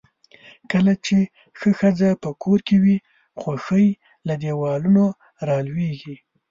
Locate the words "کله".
0.71-0.93